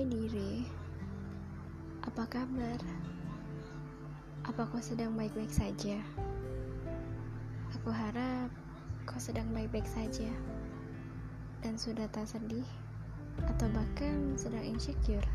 diri, 0.00 0.64
apa 2.00 2.24
kabar? 2.24 2.80
Apa 4.48 4.64
kau 4.72 4.80
sedang 4.80 5.12
baik-baik 5.12 5.52
saja? 5.52 6.00
Aku 7.76 7.92
harap 7.92 8.48
kau 9.04 9.20
sedang 9.20 9.44
baik-baik 9.52 9.84
saja 9.84 10.32
dan 11.60 11.76
sudah 11.76 12.08
tak 12.08 12.24
sedih 12.24 12.64
atau 13.44 13.68
bahkan 13.76 14.32
sedang 14.40 14.64
insecure. 14.64 15.28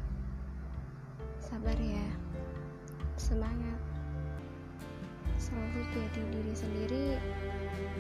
Sabar 1.38 1.78
ya, 1.78 2.08
semangat. 3.14 3.78
Selalu 5.38 5.86
jadi 5.94 6.22
diri 6.34 6.54
sendiri, 6.58 7.08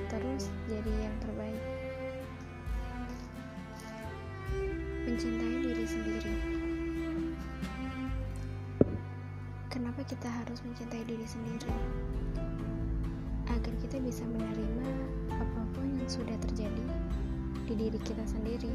terus 0.09 0.49
jadi 0.65 1.05
yang 1.05 1.15
terbaik. 1.21 1.86
Mencintai 5.17 5.65
diri 5.65 5.85
sendiri. 5.89 6.33
Kenapa 9.65 10.05
kita 10.05 10.29
harus 10.29 10.61
mencintai 10.61 11.09
diri 11.09 11.25
sendiri? 11.25 11.73
Agar 13.49 13.73
kita 13.81 13.97
bisa 13.97 14.21
menerima 14.29 14.85
apa 15.33 15.61
pun 15.73 15.89
yang 15.97 16.05
sudah 16.05 16.37
terjadi 16.45 16.85
di 17.65 17.73
diri 17.73 17.97
kita 18.05 18.21
sendiri. 18.29 18.69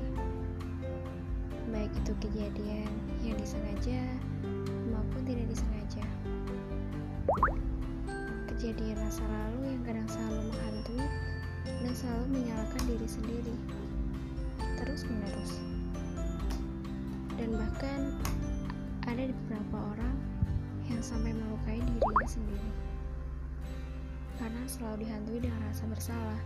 Baik 1.70 1.94
itu 1.94 2.10
kejadian 2.18 2.90
yang 3.22 3.38
disengaja 3.38 4.02
maupun 4.90 5.22
tidak 5.22 5.46
disengaja. 5.46 6.02
Kejadian 8.50 8.98
masa 8.98 9.22
lalu 9.30 9.78
yang 9.78 9.82
kadang 9.86 10.10
selalu 10.10 10.42
menghantui 10.50 11.06
dan 11.86 11.92
selalu 11.94 12.26
menyalahkan 12.34 12.82
diri 12.90 13.06
sendiri. 13.06 13.54
Terus 14.82 15.06
menerus 15.06 15.71
dan 17.42 17.58
bahkan 17.58 18.00
ada 19.10 19.26
beberapa 19.26 19.76
orang 19.82 20.14
yang 20.86 21.02
sampai 21.02 21.34
melukai 21.34 21.82
dirinya 21.82 22.28
sendiri 22.30 22.70
karena 24.38 24.62
selalu 24.70 25.02
dihantui 25.02 25.38
dengan 25.42 25.58
rasa 25.66 25.90
bersalah 25.90 26.40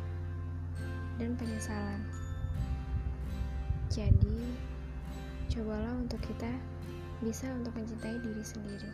dan 1.21 1.37
penyesalan. 1.37 2.01
Jadi, 3.93 4.41
cobalah 5.53 5.93
untuk 6.01 6.21
kita 6.25 6.49
bisa 7.21 7.45
untuk 7.53 7.77
mencintai 7.77 8.17
diri 8.21 8.45
sendiri, 8.45 8.91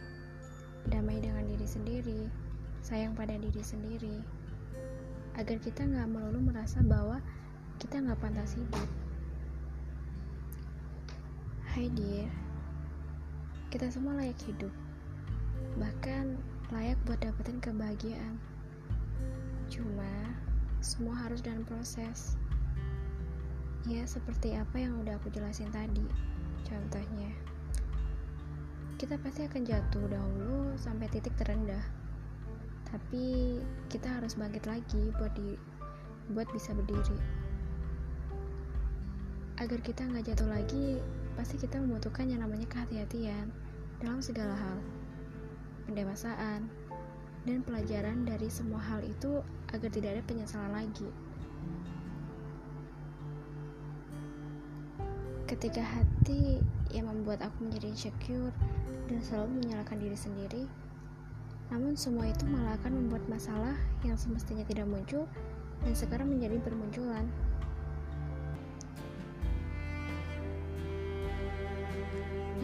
damai 0.91 1.23
dengan 1.23 1.47
diri 1.47 1.67
sendiri, 1.71 2.27
sayang 2.83 3.15
pada 3.15 3.39
diri 3.39 3.63
sendiri, 3.63 4.19
agar 5.39 5.59
kita 5.63 5.87
nggak 5.87 6.11
melulu 6.11 6.51
merasa 6.51 6.83
bahwa 6.83 7.23
kita 7.79 8.03
nggak 8.03 8.19
pantas 8.19 8.59
hidup. 8.59 9.02
Hai 11.73 11.89
dear, 11.97 12.29
kita 13.73 13.89
semua 13.89 14.13
layak 14.21 14.37
hidup, 14.45 14.69
bahkan 15.81 16.37
layak 16.69 17.01
buat 17.09 17.17
dapetin 17.25 17.65
kebahagiaan. 17.65 18.37
Cuma, 19.73 20.37
semua 20.85 21.17
harus 21.17 21.41
dalam 21.41 21.65
proses. 21.65 22.37
Ya, 23.89 24.05
seperti 24.05 24.53
apa 24.53 24.85
yang 24.85 25.01
udah 25.01 25.17
aku 25.17 25.33
jelasin 25.33 25.73
tadi. 25.73 26.05
Contohnya, 26.69 27.33
kita 29.01 29.17
pasti 29.25 29.49
akan 29.49 29.65
jatuh 29.65 30.13
dahulu 30.13 30.77
sampai 30.77 31.09
titik 31.09 31.33
terendah. 31.41 31.89
Tapi 32.93 33.57
kita 33.89 34.21
harus 34.21 34.37
bangkit 34.37 34.69
lagi 34.69 35.09
buat 35.17 35.33
di 35.33 35.57
buat 36.37 36.53
bisa 36.53 36.77
berdiri. 36.77 37.17
Agar 39.57 39.81
kita 39.81 40.05
nggak 40.05 40.37
jatuh 40.37 40.53
lagi, 40.53 41.01
pasti 41.35 41.57
kita 41.57 41.81
membutuhkan 41.81 42.29
yang 42.29 42.45
namanya 42.45 42.69
kehati-hatian 42.69 43.49
dalam 44.03 44.21
segala 44.21 44.55
hal, 44.57 44.79
pendewasaan, 45.89 46.69
dan 47.43 47.59
pelajaran 47.67 48.23
dari 48.23 48.47
semua 48.47 48.79
hal 48.79 49.03
itu 49.03 49.43
agar 49.75 49.91
tidak 49.91 50.19
ada 50.19 50.23
penyesalan 50.27 50.73
lagi. 50.75 51.09
Ketika 55.51 55.85
hati 55.85 56.63
yang 56.95 57.13
membuat 57.13 57.45
aku 57.45 57.69
menjadi 57.69 57.93
insecure 57.93 58.55
dan 59.11 59.21
selalu 59.21 59.61
menyalahkan 59.61 59.99
diri 60.01 60.17
sendiri, 60.17 60.65
namun 61.69 61.97
semua 61.97 62.29
itu 62.29 62.45
malah 62.49 62.77
akan 62.81 63.05
membuat 63.05 63.25
masalah 63.29 63.77
yang 64.05 64.17
semestinya 64.17 64.65
tidak 64.65 64.89
muncul 64.89 65.29
dan 65.85 65.93
sekarang 65.97 66.29
menjadi 66.29 66.57
bermunculan. 66.61 67.29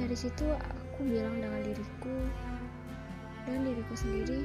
Dari 0.09 0.25
situ 0.25 0.49
aku 0.57 1.05
bilang 1.05 1.37
dengan 1.37 1.61
diriku 1.69 2.17
dan 3.45 3.61
diriku 3.61 3.93
sendiri, 3.93 4.41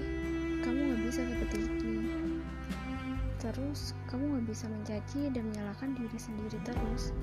kamu 0.60 0.92
gak 0.92 1.02
bisa 1.08 1.22
seperti 1.24 1.58
ini. 1.64 2.44
Terus 3.40 3.96
kamu 4.12 4.44
gak 4.44 4.46
bisa 4.52 4.68
mencaci 4.68 5.32
dan 5.32 5.48
menyalahkan 5.48 5.96
diri 5.96 6.20
sendiri 6.20 6.60
terus. 6.68 7.16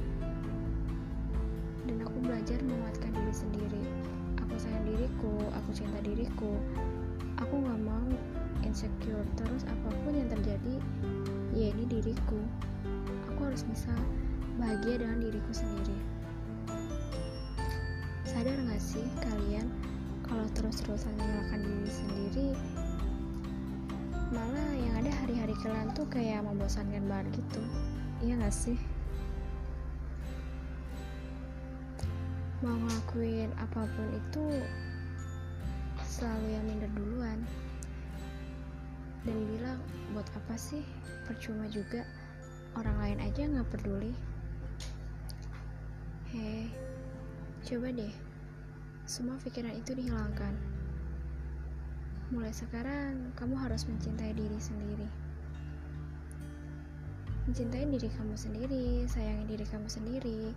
Dan 1.84 2.00
aku 2.00 2.16
belajar 2.24 2.56
menguatkan 2.64 3.12
diri 3.12 3.34
sendiri. 3.36 3.82
Aku 4.40 4.56
sayang 4.56 4.88
diriku, 4.88 5.36
aku 5.52 5.76
cinta 5.76 6.00
diriku. 6.00 6.56
Aku 7.44 7.60
gak 7.60 7.76
mau 7.84 8.08
insecure 8.64 9.28
terus 9.36 9.68
apa 9.68 9.92
pun 10.00 10.16
yang 10.16 10.32
terjadi, 10.32 10.80
ya 11.52 11.76
ini 11.76 11.84
diriku. 11.92 12.40
Aku 13.36 13.52
harus 13.52 13.68
bisa 13.68 13.92
bahagia 14.56 14.96
dengan 14.96 15.28
diriku 15.28 15.52
sendiri. 15.52 16.19
Sadar 18.40 18.56
gak 18.72 18.80
sih 18.80 19.04
kalian 19.20 19.68
kalau 20.24 20.48
terus-terusan 20.56 21.12
menyalahkan 21.12 21.60
diri 21.60 21.92
sendiri? 21.92 22.48
Malah 24.32 24.72
yang 24.80 24.96
ada 24.96 25.12
hari-hari 25.12 25.52
kalian 25.60 25.92
tuh 25.92 26.08
kayak 26.08 26.40
membosankan 26.48 27.04
banget 27.04 27.36
gitu. 27.36 27.60
Iya 28.24 28.40
gak 28.40 28.56
sih? 28.56 28.80
mau 32.64 32.72
ngelakuin 32.80 33.52
apa 33.60 33.84
pun 33.84 34.08
itu 34.08 34.44
selalu 36.00 36.56
yang 36.56 36.64
minder 36.64 36.92
duluan. 36.96 37.44
Dan 39.28 39.36
bilang 39.52 39.84
buat 40.16 40.24
apa 40.32 40.56
sih? 40.56 40.80
Percuma 41.28 41.68
juga. 41.68 42.08
Orang 42.72 42.96
lain 43.04 43.20
aja 43.20 43.44
gak 43.52 43.68
peduli. 43.68 44.16
Hei 46.32 46.72
Coba 47.60 47.92
deh, 47.92 48.29
semua 49.10 49.34
pikiran 49.42 49.74
itu 49.74 49.90
dihilangkan. 49.90 50.54
Mulai 52.30 52.54
sekarang, 52.54 53.34
kamu 53.34 53.58
harus 53.58 53.82
mencintai 53.90 54.30
diri 54.38 54.54
sendiri. 54.62 55.08
Mencintai 57.50 57.90
diri 57.90 58.06
kamu 58.06 58.38
sendiri, 58.38 59.10
sayangi 59.10 59.50
diri 59.50 59.66
kamu 59.66 59.90
sendiri, 59.90 60.54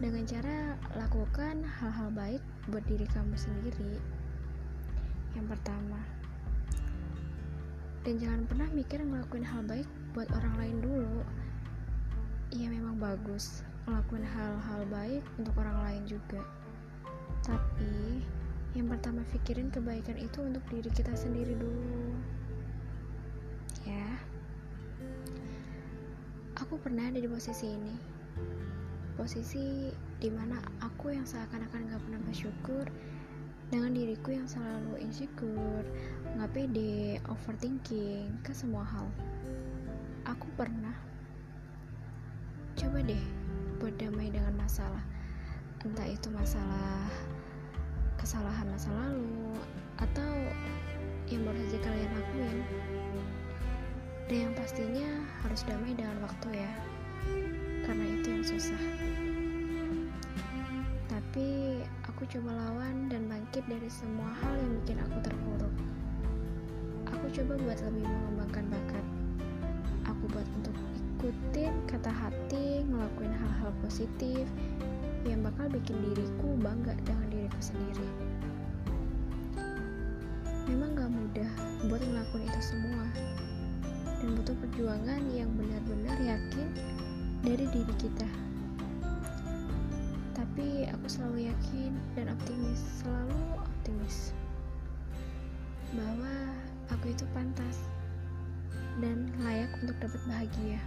dengan 0.00 0.24
cara 0.24 0.80
lakukan 0.96 1.60
hal-hal 1.60 2.08
baik 2.16 2.40
buat 2.72 2.80
diri 2.88 3.04
kamu 3.12 3.36
sendiri. 3.36 4.00
Yang 5.36 5.52
pertama, 5.52 6.00
dan 8.00 8.16
jangan 8.16 8.48
pernah 8.48 8.68
mikir 8.72 9.04
ngelakuin 9.04 9.44
hal 9.44 9.60
baik 9.68 9.88
buat 10.16 10.32
orang 10.32 10.56
lain 10.56 10.76
dulu. 10.80 11.20
Iya 12.48 12.72
memang 12.72 12.96
bagus, 12.96 13.60
ngelakuin 13.84 14.24
hal-hal 14.24 14.88
baik 14.88 15.20
untuk 15.36 15.52
orang 15.60 15.76
lain 15.84 16.16
juga. 16.16 16.40
Tapi, 17.46 18.22
yang 18.76 18.86
pertama 18.90 19.26
pikirin 19.34 19.72
kebaikan 19.74 20.18
itu 20.18 20.44
untuk 20.44 20.62
diri 20.70 20.90
kita 20.92 21.12
sendiri 21.14 21.54
dulu. 21.58 22.14
Ya. 23.88 24.20
Aku 26.58 26.76
pernah 26.78 27.08
ada 27.08 27.18
di 27.18 27.28
posisi 27.30 27.70
ini. 27.70 27.96
Posisi 29.18 29.90
di 30.18 30.30
mana 30.30 30.58
aku 30.82 31.14
yang 31.14 31.26
seakan-akan 31.26 31.90
gak 31.90 32.02
pernah 32.06 32.20
bersyukur 32.26 32.86
dengan 33.68 33.92
diriku 33.92 34.32
yang 34.32 34.48
selalu 34.48 35.00
insecure, 35.00 35.86
gak 36.38 36.50
pede, 36.56 37.20
overthinking 37.28 38.30
ke 38.40 38.52
semua 38.54 38.84
hal. 38.84 39.06
Aku 40.28 40.46
pernah 40.56 40.94
coba 42.78 43.02
deh 43.02 43.24
berdamai 43.82 44.30
dengan 44.30 44.54
masalah 44.54 45.02
entah 45.86 46.08
itu 46.10 46.26
masalah 46.34 47.06
kesalahan 48.18 48.66
masa 48.66 48.90
lalu 48.90 49.54
atau 50.02 50.32
yang 51.30 51.46
baru 51.46 51.58
saja 51.70 51.78
kalian 51.86 52.10
lakuin 52.18 52.58
dan 54.26 54.36
yang 54.50 54.54
pastinya 54.58 55.10
harus 55.46 55.62
damai 55.62 55.94
dengan 55.94 56.18
waktu 56.26 56.66
ya 56.66 56.72
karena 57.86 58.04
itu 58.20 58.26
yang 58.28 58.44
susah. 58.44 58.82
Tapi 61.08 61.80
aku 62.04 62.22
coba 62.36 62.50
lawan 62.52 63.08
dan 63.08 63.24
bangkit 63.32 63.64
dari 63.64 63.88
semua 63.88 64.28
hal 64.44 64.54
yang 64.60 64.72
bikin 64.82 64.98
aku 65.00 65.16
terpuruk. 65.24 65.74
Aku 67.08 67.26
coba 67.32 67.52
buat 67.64 67.78
lebih 67.80 68.04
mengembangkan 68.04 68.64
bakat. 68.68 69.06
Aku 70.04 70.24
buat 70.28 70.44
untuk 70.52 70.76
ikutin 71.18 71.72
kata 71.88 72.12
hati 72.12 72.84
ngelakuin 72.84 73.32
hal-hal 73.32 73.72
positif 73.80 74.44
yang 75.28 75.44
bakal 75.44 75.68
bikin 75.68 76.00
diriku 76.00 76.56
bangga 76.64 76.96
dengan 77.04 77.28
diriku 77.28 77.60
sendiri. 77.60 78.08
Memang 80.72 80.96
gak 80.96 81.12
mudah 81.12 81.50
buat 81.92 82.00
ngelakuin 82.00 82.48
itu 82.48 82.60
semua, 82.64 83.04
dan 84.18 84.28
butuh 84.34 84.56
perjuangan 84.58 85.22
yang 85.30 85.52
benar-benar 85.54 86.16
yakin 86.24 86.68
dari 87.44 87.68
diri 87.68 87.94
kita. 88.00 88.28
Tapi 90.32 90.88
aku 90.88 91.06
selalu 91.06 91.52
yakin 91.52 91.92
dan 92.16 92.32
optimis, 92.32 92.80
selalu 93.04 93.40
optimis 93.60 94.32
bahwa 95.94 96.32
aku 96.92 97.12
itu 97.12 97.24
pantas 97.36 97.84
dan 98.98 99.30
layak 99.44 99.70
untuk 99.80 99.96
dapat 100.02 100.20
bahagia. 100.26 100.80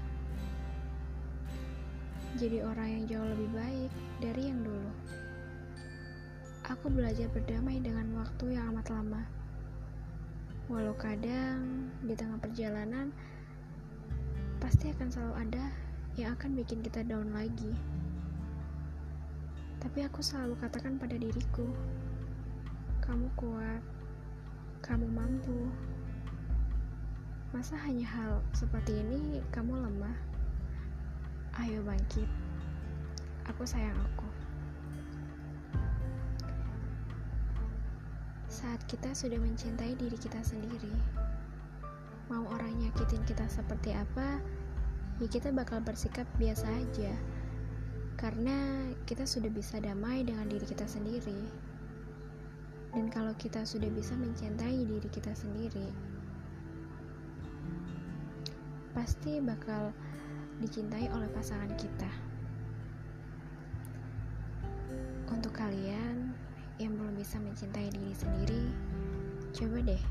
Jadi 2.40 2.64
orang 2.64 2.88
yang 2.88 3.04
jauh 3.12 3.28
lebih 3.28 3.50
baik 3.52 3.92
dari 4.24 4.48
yang 4.48 4.64
dulu. 4.64 4.92
Aku 6.72 6.88
belajar 6.88 7.28
berdamai 7.36 7.84
dengan 7.84 8.08
waktu 8.16 8.56
yang 8.56 8.72
amat 8.72 8.88
lama. 8.96 9.24
Walau 10.72 10.96
kadang 10.96 11.92
di 12.00 12.16
tengah 12.16 12.40
perjalanan 12.40 13.12
pasti 14.64 14.88
akan 14.94 15.10
selalu 15.12 15.36
ada 15.36 15.66
yang 16.16 16.32
akan 16.40 16.56
bikin 16.56 16.80
kita 16.80 17.04
down 17.04 17.36
lagi. 17.36 17.76
Tapi 19.84 20.06
aku 20.08 20.24
selalu 20.24 20.56
katakan 20.62 20.96
pada 20.96 21.20
diriku, 21.20 21.68
kamu 23.04 23.28
kuat, 23.36 23.84
kamu 24.80 25.12
mampu. 25.12 25.68
Masa 27.52 27.76
hanya 27.84 28.08
hal 28.08 28.34
seperti 28.56 28.96
ini 28.96 29.44
kamu 29.52 29.76
lemah? 29.76 30.31
Ayo 31.60 31.84
bangkit. 31.84 32.32
Aku 33.52 33.68
sayang 33.68 34.00
aku. 34.00 34.24
Saat 38.48 38.80
kita 38.88 39.12
sudah 39.12 39.36
mencintai 39.36 40.00
diri 40.00 40.16
kita 40.16 40.40
sendiri, 40.48 40.96
mau 42.32 42.48
orang 42.56 42.72
nyakitin 42.80 43.20
kita 43.28 43.44
seperti 43.52 43.92
apa, 43.92 44.40
ya 45.20 45.28
kita 45.28 45.52
bakal 45.52 45.84
bersikap 45.84 46.24
biasa 46.40 46.72
aja. 46.72 47.12
Karena 48.16 48.88
kita 49.04 49.28
sudah 49.28 49.52
bisa 49.52 49.84
damai 49.84 50.24
dengan 50.24 50.48
diri 50.48 50.64
kita 50.64 50.88
sendiri. 50.88 51.52
Dan 52.96 53.12
kalau 53.12 53.36
kita 53.36 53.68
sudah 53.68 53.92
bisa 53.92 54.16
mencintai 54.16 54.88
diri 54.88 55.10
kita 55.12 55.36
sendiri, 55.36 55.92
pasti 58.96 59.44
bakal 59.44 59.92
dicintai 60.62 61.10
oleh 61.10 61.26
pasangan 61.34 61.74
kita. 61.76 62.12
Untuk 65.34 65.52
kalian 65.58 66.38
yang 66.78 66.94
belum 66.94 67.18
bisa 67.18 67.42
mencintai 67.42 67.90
diri 67.90 68.14
sendiri, 68.14 68.64
coba 69.52 69.82
deh 69.82 70.04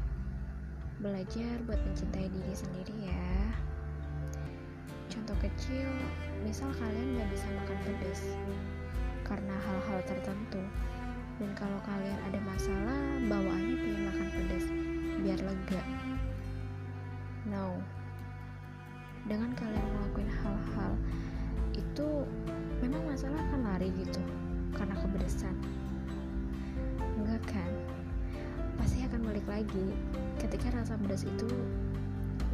belajar 1.00 1.54
buat 1.64 1.80
mencintai 1.86 2.26
diri 2.26 2.54
sendiri 2.54 2.94
ya. 3.06 3.32
Contoh 5.06 5.38
kecil, 5.38 5.88
misal 6.42 6.68
kalian 6.76 7.16
gak 7.16 7.30
bisa 7.30 7.46
makan 7.54 7.78
pedas 7.86 8.20
karena 9.30 9.54
hal-hal 9.62 10.02
tertentu 10.10 10.58
dan 11.38 11.50
kalau 11.54 11.78
kalian 11.86 12.20
ada 12.26 12.40
masalah 12.42 13.00
bawaannya 13.30 13.76
pengen 13.78 14.02
makan 14.10 14.28
pedas 14.34 14.66
biar 15.22 15.40
lega 15.40 15.82
no 17.46 17.78
lari 23.70 23.94
gitu 24.02 24.18
karena 24.74 24.98
kepedesan 24.98 25.54
enggak 27.20 27.42
kan? 27.54 27.72
Pasti 28.74 29.04
akan 29.06 29.20
balik 29.22 29.46
lagi 29.46 29.86
ketika 30.42 30.72
rasa 30.74 30.98
pedas 30.98 31.22
itu 31.22 31.46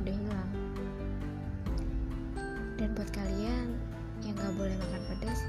udah 0.02 0.12
hilang. 0.12 0.52
Dan 2.76 2.92
buat 2.92 3.08
kalian 3.16 3.72
yang 4.20 4.36
gak 4.36 4.52
boleh 4.58 4.76
makan 4.76 5.02
pedas 5.16 5.40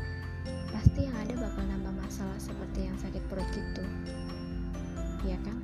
pasti 0.72 1.10
yang 1.10 1.18
ada 1.20 1.34
bakal 1.36 1.64
nambah 1.68 1.94
masalah 2.00 2.40
seperti 2.40 2.88
yang 2.88 2.96
sakit 3.02 3.20
perut 3.28 3.48
gitu. 3.52 3.84
Ya 5.28 5.36
kan? 5.44 5.60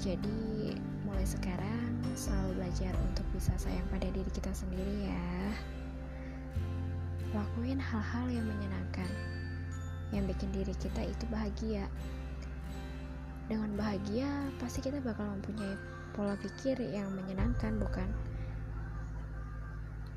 Jadi 0.00 0.72
mulai 1.04 1.26
sekarang 1.28 1.92
selalu 2.16 2.62
belajar 2.62 2.96
untuk 3.04 3.26
bisa 3.36 3.52
sayang 3.60 3.84
pada 3.92 4.08
diri 4.08 4.30
kita 4.32 4.48
sendiri 4.56 5.12
ya 5.12 5.52
lakuin 7.40 7.80
hal-hal 7.80 8.28
yang 8.28 8.44
menyenangkan 8.44 9.08
yang 10.12 10.28
bikin 10.28 10.52
diri 10.52 10.74
kita 10.76 11.08
itu 11.08 11.24
bahagia. 11.32 11.88
Dengan 13.48 13.74
bahagia 13.74 14.28
pasti 14.60 14.84
kita 14.84 15.00
bakal 15.00 15.26
mempunyai 15.26 15.74
pola 16.12 16.36
pikir 16.38 16.76
yang 16.84 17.08
menyenangkan 17.16 17.80
bukan? 17.80 18.06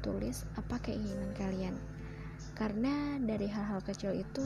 Tulis 0.03 0.43
apa 0.59 0.75
keinginan 0.83 1.31
kalian. 1.39 1.75
Karena 2.59 3.17
dari 3.23 3.47
hal-hal 3.47 3.79
kecil 3.87 4.11
itu 4.11 4.43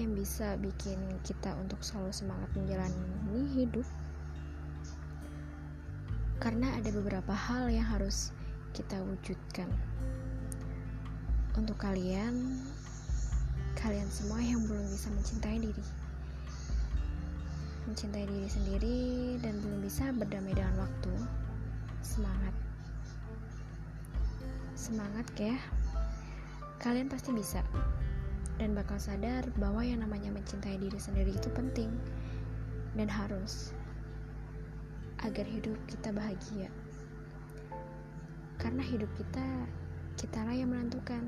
yang 0.00 0.16
bisa 0.16 0.56
bikin 0.62 0.98
kita 1.26 1.52
untuk 1.60 1.82
selalu 1.84 2.14
semangat 2.14 2.50
menjalani 2.54 3.44
hidup 3.52 3.84
karena 6.38 6.70
ada 6.78 6.94
beberapa 6.94 7.34
hal 7.34 7.66
yang 7.66 7.82
harus 7.82 8.30
kita 8.70 8.94
wujudkan 9.02 9.66
untuk 11.58 11.74
kalian 11.82 12.54
kalian 13.74 14.06
semua 14.06 14.38
yang 14.38 14.62
belum 14.62 14.86
bisa 14.94 15.10
mencintai 15.10 15.58
diri. 15.58 15.84
Mencintai 17.90 18.30
diri 18.30 18.46
sendiri 18.46 18.98
dan 19.42 19.58
belum 19.58 19.82
bisa 19.82 20.14
berdamai 20.14 20.54
dengan 20.54 20.86
waktu. 20.86 21.14
Semangat. 21.98 22.54
Semangat 24.78 25.26
ya. 25.34 25.58
Kalian 26.78 27.10
pasti 27.10 27.34
bisa. 27.34 27.66
Dan 28.62 28.78
bakal 28.78 29.02
sadar 29.02 29.42
bahwa 29.58 29.82
yang 29.82 29.98
namanya 30.06 30.30
mencintai 30.30 30.78
diri 30.78 30.98
sendiri 30.98 31.34
itu 31.34 31.50
penting 31.58 31.90
dan 32.94 33.10
harus 33.10 33.74
agar 35.26 35.46
hidup 35.46 35.78
kita 35.90 36.14
bahagia. 36.14 36.70
Karena 38.62 38.82
hidup 38.82 39.10
kita 39.18 39.46
kitalah 40.18 40.50
yang 40.50 40.74
menentukan 40.74 41.22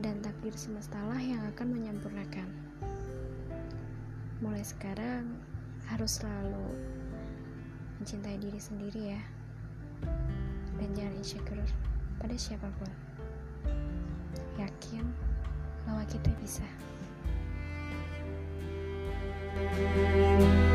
dan 0.00 0.16
takdir 0.24 0.56
semestalah 0.56 1.20
yang 1.20 1.44
akan 1.52 1.68
menyempurnakan. 1.68 2.48
Mulai 4.40 4.64
sekarang 4.64 5.36
harus 5.84 6.16
selalu 6.16 6.64
mencintai 8.00 8.40
diri 8.40 8.56
sendiri 8.56 9.02
ya. 9.12 9.22
Dan 10.80 10.96
jangan 10.96 11.20
insecure 11.20 11.68
pada 12.16 12.32
siapa 12.40 12.72
pun 12.80 12.88
yakin 14.56 15.04
bahwa 15.84 16.00
kita 16.08 16.32
bisa. 16.40 16.64
thank 19.60 20.64
you 20.64 20.69